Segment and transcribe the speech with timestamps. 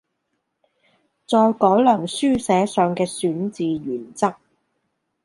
[1.27, 4.33] 再改良書寫上嘅選字原則